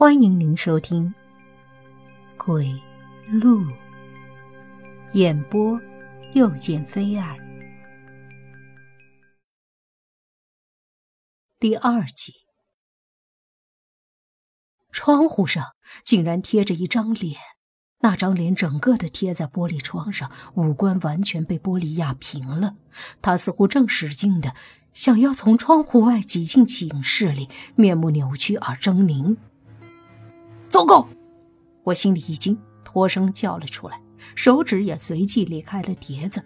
[0.00, 1.14] 欢迎您收听
[2.42, 2.80] 《鬼
[3.30, 3.60] 路》，
[5.12, 5.78] 演播：
[6.32, 7.36] 又见菲儿，
[11.58, 12.32] 第二集。
[14.90, 17.38] 窗户上竟然贴着一张脸，
[17.98, 22.74] 那张脸整个的贴在玻璃窗上，五官完全被玻璃压平了。
[23.20, 24.54] 他似乎正使劲的
[24.94, 29.36] 想要从窗户外挤进寝室里，面目扭曲而狰狞。
[30.70, 31.06] 糟糕！
[31.82, 34.00] 我心里一惊，脱声叫了出来，
[34.36, 36.42] 手指也随即离开了碟子。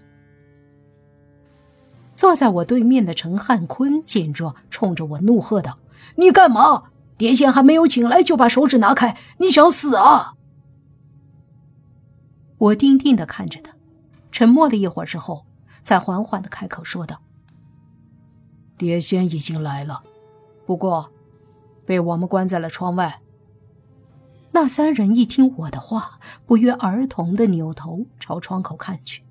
[2.15, 5.79] 坐在我对面的陈汉坤见状，冲着我怒喝道
[6.17, 6.85] ：“你干嘛？
[7.19, 9.19] 碟仙还没有请来，就把手指拿开！
[9.39, 10.35] 你想死啊？”
[12.57, 13.75] 我定定的看着他，
[14.33, 15.45] 沉默了一会儿之后，
[15.83, 17.21] 才缓缓的开口说道
[18.79, 20.03] ：“碟仙已经来了，
[20.65, 21.11] 不过
[21.85, 23.21] 被我们关在了窗外。”
[24.55, 29.25] 那三人一听我的话，不约而同的扭头朝窗口看去。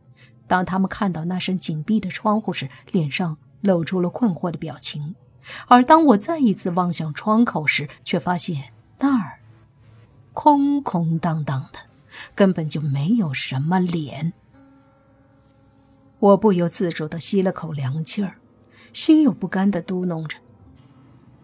[0.47, 5.16] 当他们看到那扇紧闭的窗户时，脸上露出了困惑的表情。
[5.70, 9.39] 而当我再一次望向窗口时，却发现那儿
[10.34, 11.80] 空空荡荡的，
[12.36, 14.34] 根本就没有什么脸。
[16.19, 18.36] 我不由自主的吸了口凉气儿，
[18.92, 20.38] 心有不甘的嘟哝着：“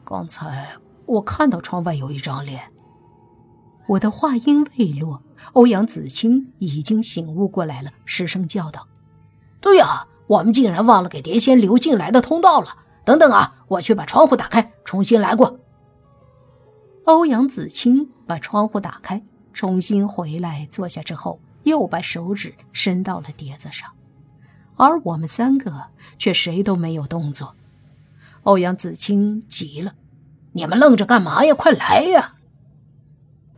[0.03, 0.68] 刚才
[1.06, 2.62] 我看到窗外有一张脸。”
[3.90, 5.23] 我的话音未落，
[5.54, 8.88] 欧阳子清已经醒悟过来了，失声叫道
[9.59, 12.68] ：“对呀，我们竟然忘了给碟仙留进来的通道了！
[13.04, 15.59] 等等啊，我去把窗户打开，重新来过。”
[17.06, 19.23] 欧阳子清把窗户打开，
[19.54, 23.90] 重新回来坐下之后，又把手指伸到了碟子上，
[24.76, 25.86] 而我们三个
[26.20, 27.56] 却谁都没有动作。
[28.44, 29.96] 欧阳子清急了
[30.53, 31.56] ：“你们愣着干嘛呀？
[31.56, 32.36] 快来呀！”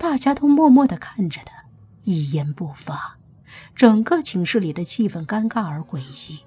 [0.02, 1.54] 大家都默默的看着他，
[2.06, 3.20] 一言不发。
[3.76, 6.40] 整个寝室里的气氛尴尬而诡异。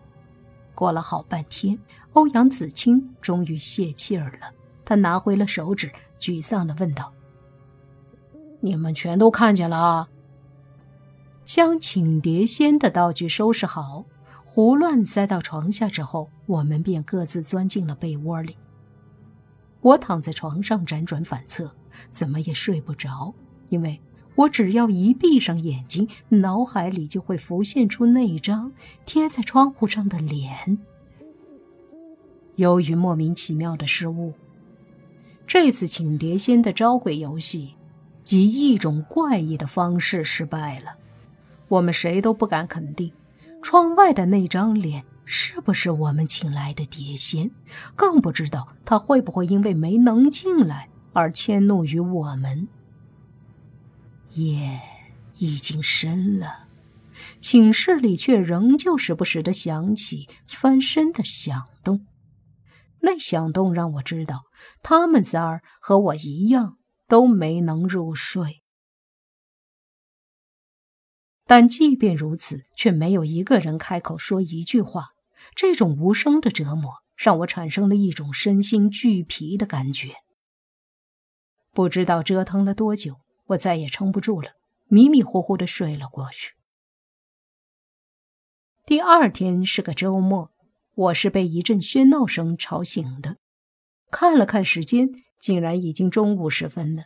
[0.74, 1.78] 过了好半天，
[2.14, 4.52] 欧阳子清终于泄气儿了。
[4.84, 7.12] 他拿回了手指，沮丧的问道
[8.58, 10.08] ：“你们全都看见了？”
[11.46, 14.04] 将请碟仙的道具收拾好，
[14.44, 18.58] 胡乱塞到床下之后，我们便各自钻进了被窝里。
[19.80, 21.72] 我躺在床上辗转反侧，
[22.10, 23.32] 怎么也睡不着。
[23.74, 24.00] 因为
[24.36, 28.72] 我只要一闭上眼睛，脑海里就会浮现出那张
[29.04, 30.78] 贴在窗户上的脸。
[32.54, 34.32] 由于莫名其妙的失误，
[35.44, 37.74] 这次请碟仙的招鬼游戏
[38.28, 40.92] 以一种怪异的方式失败了。
[41.66, 43.10] 我们谁都不敢肯定，
[43.60, 47.50] 窗外的那张脸是不是我们请来的碟仙，
[47.96, 52.68] 更不知道他会不会因为没能进来而迁怒于我们。
[54.34, 54.80] 夜
[55.38, 56.68] 已经深了，
[57.40, 62.06] 寝室里却仍旧时不时的响起翻身的响动。
[63.00, 64.42] 那响动让我知道，
[64.82, 68.62] 他们仨儿和我一样都没能入睡。
[71.46, 75.08] 但即便如此，却没有一个人开口说一句话。
[75.54, 80.14] 这种无声的折磨让我产生了一种身心俱疲的感觉。
[81.72, 83.23] 不知道折腾了多久。
[83.48, 84.52] 我再也撑不住了，
[84.88, 86.54] 迷迷糊糊的睡了过去。
[88.86, 90.50] 第二天是个周末，
[90.94, 93.36] 我是被一阵喧闹声吵醒的。
[94.10, 95.08] 看了看时间，
[95.40, 97.04] 竟然已经中午时分了。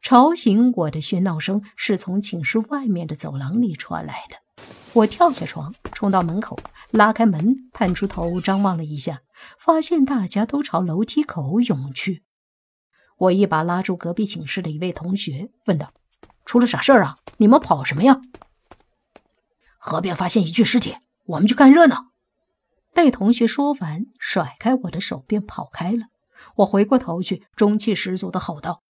[0.00, 4.36] 吵醒我的喧闹声是从寝室外面的走廊里传来的。
[4.94, 6.58] 我跳下床，冲到门口，
[6.90, 9.22] 拉开门，探出头张望了一下，
[9.58, 12.24] 发现大家都朝楼梯口涌去。
[13.18, 15.92] 我一把拉住隔壁寝室的一位同学，问道
[16.44, 17.18] ：“出了啥事儿啊？
[17.36, 18.20] 你们跑什么呀？”
[19.78, 20.96] 河边发现一具尸体，
[21.26, 22.12] 我们去看热闹。
[22.94, 26.06] 那同学说完，甩开我的手便跑开了。
[26.56, 28.82] 我回过头去，中气十足的吼道：“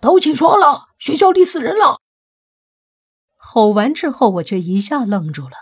[0.00, 2.00] 都起床了，学校里死人了！”
[3.36, 5.56] 吼完之后，我却一下愣住了，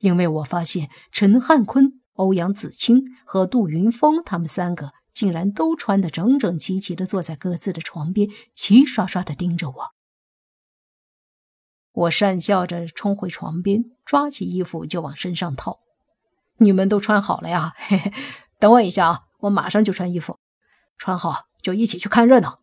[0.00, 4.92] 因为我发现陈汉坤、欧阳子清和杜云峰他们三个。
[5.14, 9.94] 竟然都穿得整整齐齐的坐在各自的床边，齐刷刷的盯着我。
[11.92, 15.78] 我讪笑着冲回床边，抓起衣服就往身上套。
[16.56, 17.72] 你们都穿好了呀？
[17.76, 18.12] 嘿嘿，
[18.58, 20.38] 等我一下啊，我马上就穿衣服。
[20.98, 22.60] 穿好就一起去看热闹。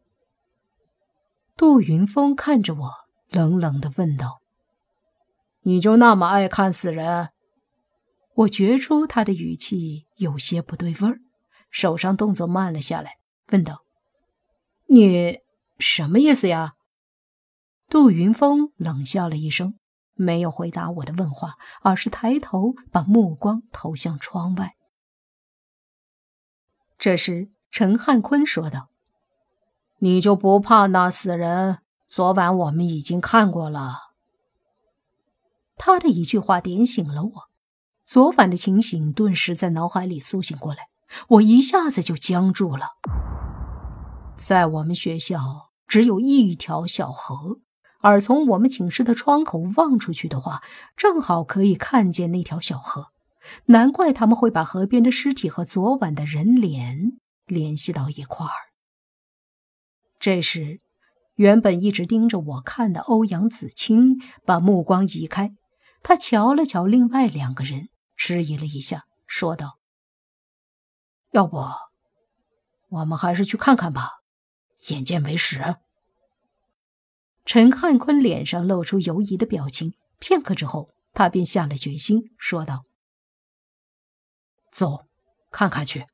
[1.56, 2.92] 杜云峰看着我，
[3.30, 4.42] 冷冷的问道
[5.63, 7.30] ：“你就那么爱看死人？”
[8.36, 11.19] 我觉出他的语气有些不对味儿。
[11.72, 13.84] 手上动作慢了下来，问道
[14.88, 15.40] ：“你
[15.80, 16.76] 什么意思呀？
[17.90, 19.80] 杜云峰冷笑了一声，
[20.14, 24.76] 没有回答我的问话，而是抬头把目光投向窗外。
[26.98, 28.90] 这时，陈汉坤说道
[30.00, 31.80] ：“你就不怕那死人？
[32.08, 34.12] 昨晚我们已经看过了。”
[35.76, 37.50] 他的一句话点醒了我，
[38.06, 40.90] 昨晚的情形顿时在脑海里苏醒过来，
[41.30, 42.88] 我一下子就僵住了。
[44.38, 47.60] 在我们学校只有一条小河。
[48.04, 50.63] 而从我们寝室的窗口望出去的话，
[50.98, 53.12] 正好可以看见那条小河。
[53.66, 57.12] 难怪他们会把河边的尸体和昨晚的人脸
[57.46, 58.74] 联系到一块儿。
[60.19, 60.81] 这时，
[61.36, 65.52] 原本一直盯着我看的欧阳子清把目光移开，
[66.02, 69.78] 他瞧了瞧另外两个人，迟疑了一下，说道
[71.31, 71.63] ：“要不，
[72.89, 74.22] 我们还是去看看吧，
[74.89, 75.78] 眼见为实。”
[77.44, 82.86] 陈汉坤脸上露出犹疑的表情，片刻之后，他便下了决心，说道
[84.72, 85.06] ：“走，
[85.50, 86.06] 看看去。”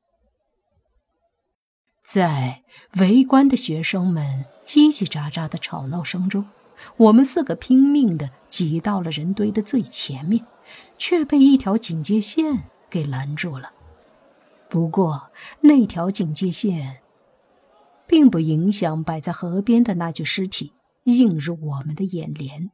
[2.02, 2.64] 在
[2.98, 6.48] 围观的学生们叽叽喳喳的吵闹声中，
[6.96, 10.46] 我们四个拼命的挤到了人堆的最前面，
[10.96, 13.74] 却被一条警戒线给拦住了。
[14.68, 15.30] 不过，
[15.60, 17.02] 那条警戒线
[18.06, 20.72] 并不影响摆在河边的那具尸体。
[21.04, 22.70] 映入我们的眼帘，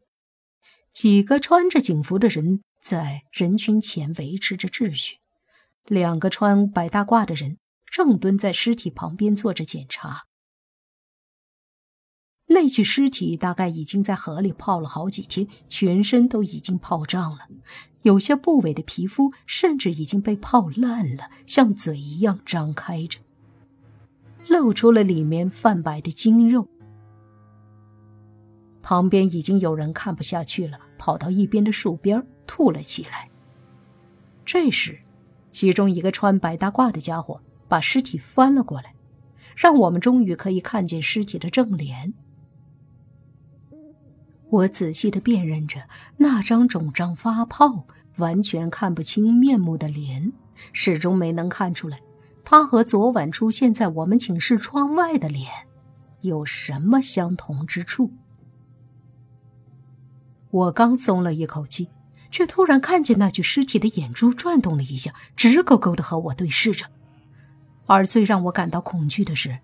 [0.92, 5.18] 几个穿着警服的人在人群前维持着秩序，
[5.84, 10.24] 两个穿白大褂的人正蹲在尸体旁边做着检查。
[12.46, 17.48] 那具尸体大概已经在河里泡了好几天，全身都已经泡胀了，
[18.02, 23.18] 有些部位的皮肤甚至已经被泡烂了，像嘴一样张开着，
[24.48, 26.68] 露出了里面泛白的筋肉。
[28.82, 33.30] 旁边已经有人看不下去了，跑到一边的树边吐了起来。
[34.44, 35.00] 这时，
[35.50, 38.94] 其中一个穿白大褂的家伙把尸体翻了过来，
[39.56, 42.12] 让我们终于可以看见尸体的正脸。
[44.50, 45.82] 我仔细的辨认着
[46.16, 47.86] 那张肿胀发泡、
[48.16, 50.32] 完全看不清面目的脸，
[50.72, 51.98] 始终没能看出来，
[52.44, 55.50] 他和昨晚出现在我们寝室窗外的脸
[56.20, 58.12] 有什么相同之处。
[60.50, 61.88] 我刚松了一口气，
[62.30, 66.86] 却突然看见那具尸体的眼珠转动了一下，直勾勾的和我对视着。
[67.86, 69.58] 而最让我感到恐惧的是，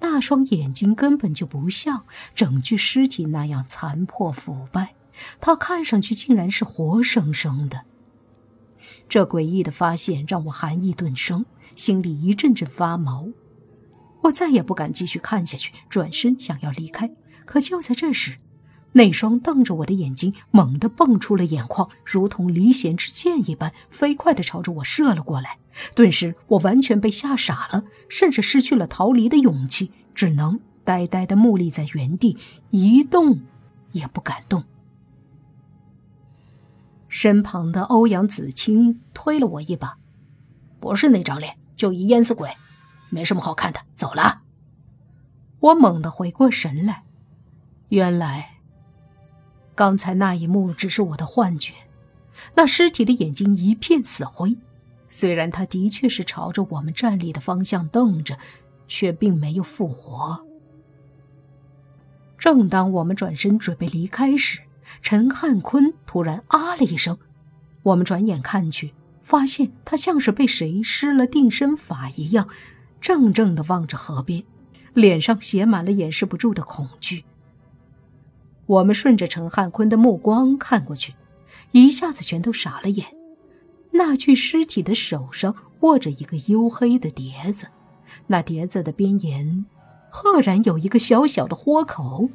[0.00, 2.04] 那双眼睛根本就不像
[2.34, 4.94] 整具尸体那样残破腐败，
[5.40, 7.82] 它看上去竟然是活生生的。
[9.08, 11.44] 这诡异的发现让我寒意顿生，
[11.76, 13.28] 心里一阵阵发毛。
[14.22, 17.10] 我再也不敢继续看下去，转身想要离开。
[17.44, 18.38] 可就在这时，
[18.92, 25.58] 那双瞪着我的眼睛猛地蹦出了眼眶，如同离弦之箭一般，飞快地朝着我射了过来。
[25.94, 32.36] 顿时，我完全被吓傻了，甚至失去了逃离的勇气，只能呆呆地木立在原地，
[32.70, 33.40] 一动
[33.92, 34.64] 也不敢动。
[37.08, 39.98] 身旁的欧阳子清推了我一把
[40.80, 42.50] ：“不是那张脸，就一淹死鬼，
[43.08, 44.42] 没什么好看的，走了。”
[45.60, 47.04] 我猛地回过神来，
[47.90, 48.59] 原来。
[49.80, 51.72] 刚才那一幕只是我的幻觉，
[52.54, 54.54] 那尸体的眼睛一片死灰，
[55.08, 58.36] 虽然他的确是朝着我们站立的方向瞪着，
[58.86, 60.46] 却并没有复活。
[62.36, 64.60] 正当我们转身准备离开时，
[65.00, 67.16] 陈汉坤突然啊了一声，
[67.82, 72.46] 我们转眼看去，发现他像是被谁施了定身法一样，
[73.00, 74.44] 怔怔地望着河边，
[74.92, 77.24] 脸上写满了掩饰不住的恐惧。
[78.70, 81.14] 我们顺着陈汉坤的目光看过去，
[81.72, 83.04] 一下子全都傻了眼。
[83.90, 87.66] 那具尸体的手上握着一个黝黑的碟子，
[88.28, 89.66] 那碟子的边沿
[90.08, 92.30] 赫然有一个小小的豁口。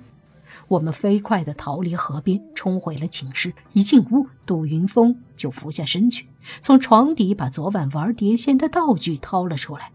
[0.67, 3.53] 我们飞快地逃离河边，冲回了寝室。
[3.71, 6.27] 一进屋，杜云峰就俯下身去，
[6.59, 9.93] 从床底把昨晚玩碟仙的道具掏了出来。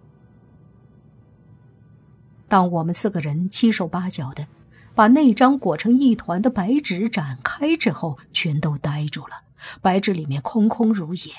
[2.48, 4.46] 当我们四个人七手八脚的。
[5.00, 9.44] 把那张裹成一团的白纸展开之后，全都呆住了。
[9.80, 11.32] 白纸里面空空如也，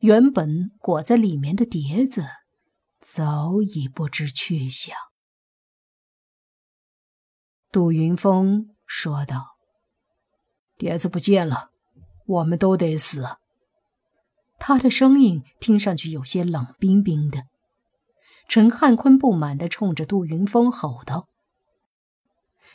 [0.00, 2.26] 原本裹在里面的碟子
[3.00, 4.96] 早已不知去向。
[7.70, 9.56] 杜云峰说道
[10.76, 11.70] ：“碟子不见了，
[12.26, 13.36] 我们都得死。”
[14.58, 17.44] 他的声音听上去有些冷冰冰的。
[18.48, 21.28] 陈汉坤不满地冲着杜云峰吼道。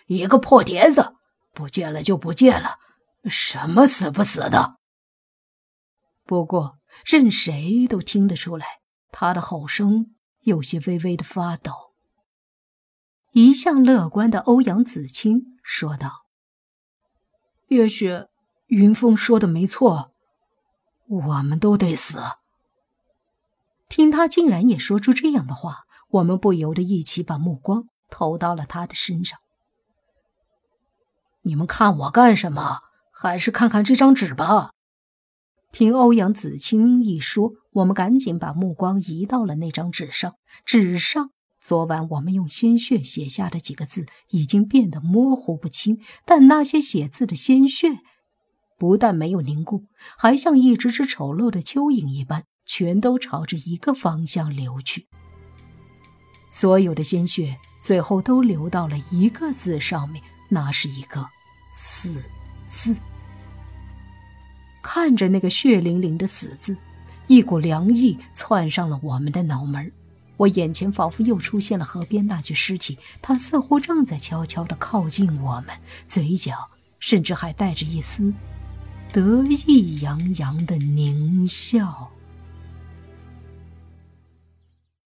[0.08, 1.14] 一个破碟子，
[1.54, 2.78] 不见了就不见了，
[3.30, 4.78] 什么死不死的？
[6.26, 8.66] 不过，任谁都听得出来，
[9.12, 11.72] 他的吼声有些微微的发抖。
[13.32, 16.26] 一向乐观的欧阳子清说道
[17.70, 18.26] ：“也许
[18.68, 20.14] 云峰说的没错，
[21.08, 22.20] 我们都得死。”
[23.90, 29.40] 听他竟然也说出这样的话，我们不由得一起把目光投到了他的身上。
[31.44, 32.80] 你们看我干什么？
[33.12, 34.72] 还是看看这张纸吧。
[35.72, 40.36] 听欧阳子清一说，我们赶紧把目光移到了那张纸上。
[40.66, 48.00] 纸上昨晚我们用鲜血写下的几个字已经变得模糊不清，但那些写字的鲜血
[48.78, 49.86] 不但没有凝固，
[50.18, 52.46] 还像一只只丑陋的蚯蚓一般。
[52.66, 55.06] 全都朝着一个方向流去，
[56.50, 60.24] 所有的鲜血最后都流到了一个字上面，
[60.54, 61.28] 那是一个
[61.76, 62.24] “死”
[62.70, 62.96] 字。
[64.82, 66.78] 看着那个血淋淋的“死”字，
[67.28, 69.92] 一股凉意窜上了我们的脑门
[70.38, 75.68] 我眼前仿佛又出现了河边那具尸体，他似乎正在悄悄地靠近我们，
[76.08, 76.70] 嘴角
[77.00, 78.34] 甚至还带着一丝
[79.12, 82.10] 得意洋洋的狞笑。